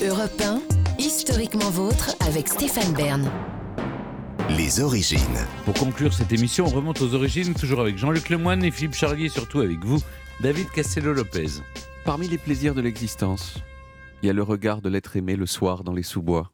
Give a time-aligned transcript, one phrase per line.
[0.00, 0.62] Europe 1,
[1.00, 3.28] historiquement vôtre avec Stéphane Bern.
[4.56, 5.18] Les origines.
[5.64, 9.24] Pour conclure cette émission, on remonte aux origines, toujours avec Jean-Luc Lemoyne et Philippe Charlier,
[9.24, 9.98] et surtout avec vous,
[10.40, 11.62] David Castello-Lopez.
[12.04, 13.56] Parmi les plaisirs de l'existence,
[14.22, 16.52] il y a le regard de l'être aimé le soir dans les sous-bois,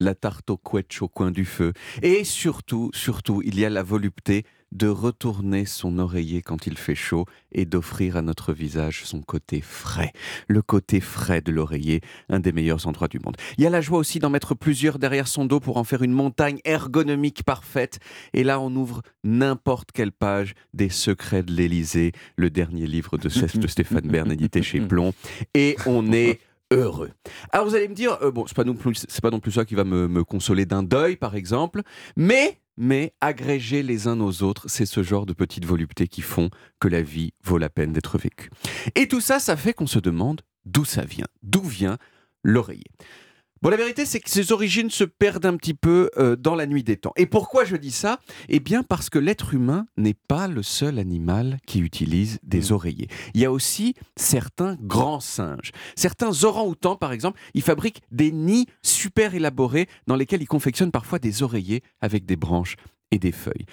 [0.00, 3.82] la tarte au quetch au coin du feu, et surtout, surtout, il y a la
[3.82, 9.22] volupté de retourner son oreiller quand il fait chaud et d'offrir à notre visage son
[9.22, 10.12] côté frais.
[10.48, 13.36] Le côté frais de l'oreiller, un des meilleurs endroits du monde.
[13.58, 16.02] Il y a la joie aussi d'en mettre plusieurs derrière son dos pour en faire
[16.02, 17.98] une montagne ergonomique parfaite.
[18.32, 23.28] Et là, on ouvre n'importe quelle page des Secrets de l'Élysée, le dernier livre de,
[23.58, 25.12] de Stéphane Bern édité chez Plomb.
[25.54, 26.40] Et on est
[26.72, 27.10] heureux.
[27.52, 29.64] Alors vous allez me dire, euh, bon, c'est pas non plus, pas non plus ça
[29.64, 31.82] qui va me, me consoler d'un deuil, par exemple,
[32.16, 36.50] mais mais agréger les uns aux autres, c'est ce genre de petites voluptés qui font
[36.80, 38.50] que la vie vaut la peine d'être vécue.
[38.94, 41.98] Et tout ça, ça fait qu'on se demande d'où ça vient, d'où vient
[42.42, 42.90] l'oreiller.
[43.62, 46.66] Bon, la vérité, c'est que ses origines se perdent un petit peu euh, dans la
[46.66, 47.14] nuit des temps.
[47.16, 48.20] Et pourquoi je dis ça?
[48.50, 53.08] Eh bien, parce que l'être humain n'est pas le seul animal qui utilise des oreillers.
[53.32, 55.72] Il y a aussi certains grands singes.
[55.96, 61.18] Certains orang-outans, par exemple, ils fabriquent des nids super élaborés dans lesquels ils confectionnent parfois
[61.18, 62.76] des oreillers avec des branches
[63.10, 63.64] et des feuilles.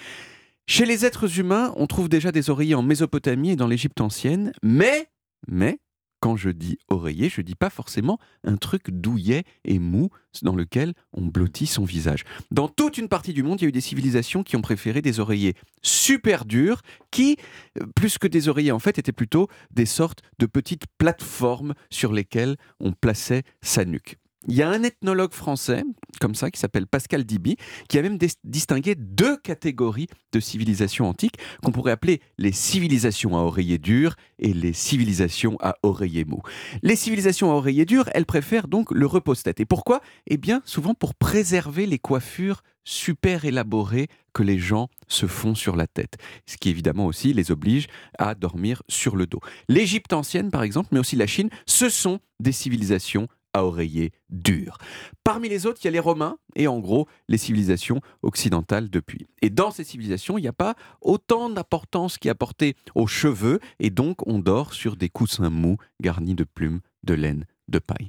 [0.66, 4.52] Chez les êtres humains, on trouve déjà des oreillers en Mésopotamie et dans l'Égypte ancienne,
[4.62, 5.10] mais,
[5.46, 5.78] mais,
[6.24, 10.08] quand je dis oreiller, je dis pas forcément un truc douillet et mou
[10.40, 12.24] dans lequel on blottit son visage.
[12.50, 15.02] Dans toute une partie du monde, il y a eu des civilisations qui ont préféré
[15.02, 15.52] des oreillers
[15.82, 16.80] super durs,
[17.10, 17.36] qui,
[17.78, 22.10] euh, plus que des oreillers en fait, étaient plutôt des sortes de petites plateformes sur
[22.10, 24.16] lesquelles on plaçait sa nuque.
[24.46, 25.82] Il y a un ethnologue français,
[26.20, 27.56] comme ça, qui s'appelle Pascal Diby,
[27.88, 33.36] qui a même dis- distingué deux catégories de civilisations antiques qu'on pourrait appeler les civilisations
[33.36, 36.42] à oreiller dur et les civilisations à oreiller mou.
[36.82, 39.60] Les civilisations à oreiller dur, elles préfèrent donc le repose-tête.
[39.60, 40.00] Et pourquoi?
[40.26, 45.74] Eh bien, souvent pour préserver les coiffures super élaborées que les gens se font sur
[45.74, 46.18] la tête.
[46.46, 47.86] Ce qui évidemment aussi les oblige
[48.18, 49.40] à dormir sur le dos.
[49.68, 54.76] L'Égypte ancienne, par exemple, mais aussi la Chine, ce sont des civilisations à oreiller dur.
[55.22, 59.26] Parmi les autres, il y a les Romains et en gros les civilisations occidentales depuis.
[59.40, 63.60] Et dans ces civilisations, il n'y a pas autant d'importance qui est apportée aux cheveux
[63.78, 68.08] et donc on dort sur des coussins mous garnis de plumes, de laine, de paille.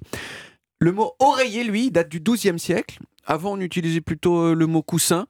[0.79, 2.99] Le mot oreiller, lui, date du XIIe siècle.
[3.25, 5.27] Avant, on utilisait plutôt euh, le mot coussin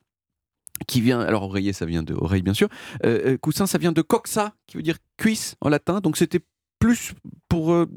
[0.87, 2.67] qui vient, alors oreiller ça vient de oreille bien sûr,
[3.05, 6.41] Euh, euh, coussin ça vient de coxa qui veut dire cuisse en latin, donc c'était
[6.85, 7.15] plus
[7.49, 7.87] pour euh,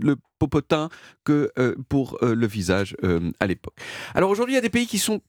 [0.00, 0.88] le popotin
[1.22, 2.96] que euh, pour euh, le visage
[3.38, 3.76] à l'époque.
[4.14, 5.20] Alors aujourd'hui il y a des pays qui sont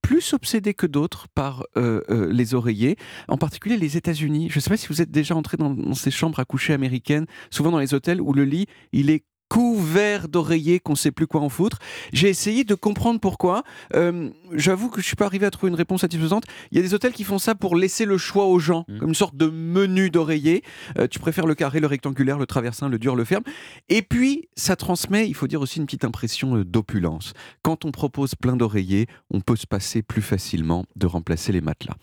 [0.00, 2.96] plus obsédés que d'autres par les oreillers,
[3.28, 4.48] en particulier les États-Unis.
[4.50, 6.72] Je ne sais pas si vous êtes déjà entré dans, dans ces chambres à coucher
[6.72, 11.10] américaines, souvent dans les hôtels où le lit il est couvert d'oreillers qu'on ne sait
[11.10, 11.78] plus quoi en foutre.
[12.14, 13.64] J'ai essayé de comprendre pourquoi.
[13.94, 16.44] Euh, J'avoue que je suis pas arrivé à trouver une réponse satisfaisante.
[16.70, 18.98] Il y a des hôtels qui font ça pour laisser le choix aux gens, Mhm.
[18.98, 20.62] comme une sorte de menu d'oreiller.
[20.98, 23.44] Euh, tu préfères le carré, le rectangulaire, le traversin, le dur, le ferme.
[23.90, 27.34] Et puis, ça transmet, il faut dire aussi, une petite impression euh, d'opulence.
[27.62, 31.94] Quand on propose plein d'oreillers, on peut se passer plus facilement de remplacer les matelas.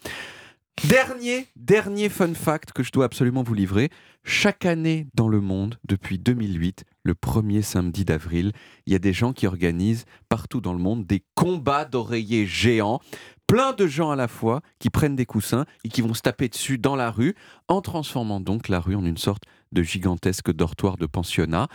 [0.87, 3.89] Dernier, dernier fun fact que je dois absolument vous livrer.
[4.23, 8.53] Chaque année dans le monde, depuis 2008, le premier samedi d'avril,
[8.85, 13.01] il y a des gens qui organisent partout dans le monde des combats d'oreillers géants.
[13.45, 16.47] Plein de gens à la fois qui prennent des coussins et qui vont se taper
[16.47, 17.35] dessus dans la rue,
[17.67, 21.67] en transformant donc la rue en une sorte de gigantesque dortoir de pensionnat.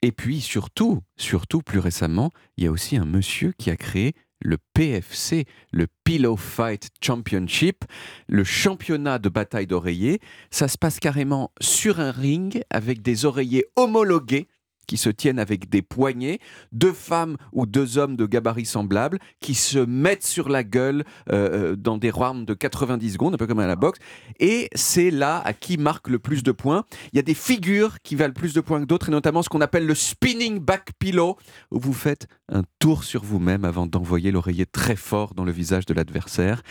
[0.00, 4.14] Et puis surtout, surtout plus récemment, il y a aussi un monsieur qui a créé
[4.40, 7.84] le PFC, le Pillow Fight Championship,
[8.26, 10.20] le championnat de bataille d'oreillers.
[10.50, 14.48] Ça se passe carrément sur un ring avec des oreillers homologués
[14.88, 16.40] qui se tiennent avec des poignets,
[16.72, 21.72] deux femmes ou deux hommes de gabarit semblables qui se mettent sur la gueule euh,
[21.72, 24.00] euh, dans des rounds de 90 secondes, un peu comme à la boxe.
[24.40, 26.84] Et c'est là à qui marque le plus de points.
[27.12, 29.48] Il y a des figures qui valent plus de points que d'autres, et notamment ce
[29.48, 31.36] qu'on appelle le spinning back pillow,
[31.70, 35.84] où vous faites un tour sur vous-même avant d'envoyer l'oreiller très fort dans le visage
[35.84, 36.62] de l'adversaire.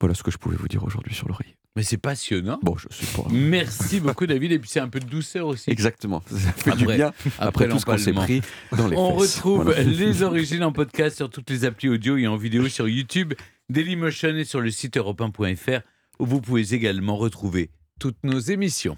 [0.00, 1.56] Voilà ce que je pouvais vous dire aujourd'hui sur l'oreiller.
[1.76, 2.58] Mais c'est passionnant.
[2.62, 3.06] Bon, je suis.
[3.30, 5.70] Merci beaucoup David et puis c'est un peu de douceur aussi.
[5.70, 8.40] Exactement, ça fait du Après- bien après, tout ce qu'on s'est pris
[8.76, 9.36] dans les On fesses.
[9.36, 9.82] retrouve Voilà.
[9.84, 13.34] les origines en podcast sur toutes les applis audio et en vidéo sur YouTube,
[13.68, 15.80] Dailymotion et sur le site europe1.fr
[16.18, 17.70] où vous pouvez également retrouver
[18.00, 18.96] toutes nos émissions.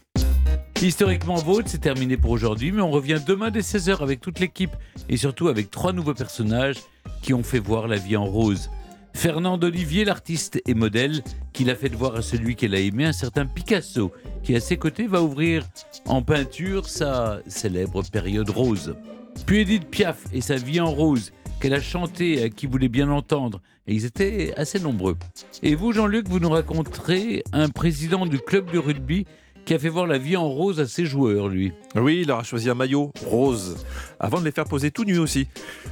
[0.80, 4.70] Historiquement vôtre, c'est terminé pour aujourd'hui, mais on revient demain dès 16h avec toute l'équipe
[5.08, 6.76] et surtout avec trois nouveaux personnages
[7.22, 8.70] qui ont fait voir la vie en rose.
[9.18, 13.12] Fernand Olivier, l'artiste et modèle, qui l'a fait voir à celui qu'elle a aimé, un
[13.12, 14.12] certain Picasso,
[14.44, 15.64] qui à ses côtés va ouvrir
[16.06, 18.94] en peinture sa célèbre période rose.
[19.44, 23.06] Puis Edith Piaf et sa vie en rose, qu'elle a chanté à qui voulait bien
[23.06, 23.60] l'entendre.
[23.88, 25.16] Et ils étaient assez nombreux.
[25.64, 29.26] Et vous, Jean-Luc, vous nous raconterez un président du club de rugby
[29.68, 31.74] qui a fait voir la vie en rose à ses joueurs, lui.
[31.94, 33.76] Oui, il aura choisi un maillot rose,
[34.18, 35.46] avant de les faire poser tout nus aussi.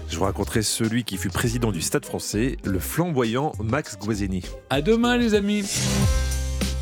[0.09, 4.45] Je vous raconterai celui qui fut président du Stade français, le flamboyant Max Guazzini.
[4.71, 5.63] À demain, les amis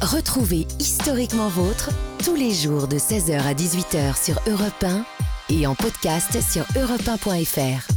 [0.03, 1.91] Retrouvez Historiquement Vôtre
[2.25, 5.05] tous les jours de 16h à 18h sur Europe 1
[5.51, 7.94] et en podcast sur europe1.fr.